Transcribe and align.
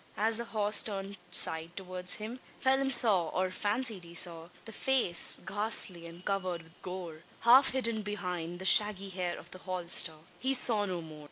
As 0.17 0.37
the 0.37 0.45
horse 0.45 0.81
turned 0.81 1.15
side 1.29 1.75
towards 1.77 2.15
him, 2.15 2.39
Phelim 2.59 2.89
saw, 2.89 3.27
or 3.29 3.51
fancied 3.51 4.03
he 4.03 4.15
saw, 4.15 4.49
the 4.65 4.71
face 4.71 5.39
ghastly 5.45 6.07
and 6.07 6.25
covered 6.25 6.63
with 6.63 6.81
gore 6.81 7.21
half 7.41 7.69
hidden 7.69 8.01
behind 8.01 8.57
the 8.57 8.65
shaggy 8.65 9.09
hair 9.09 9.37
of 9.37 9.51
the 9.51 9.59
holster! 9.59 10.17
He 10.39 10.55
saw 10.55 10.85
no 10.87 11.01
more. 11.03 11.19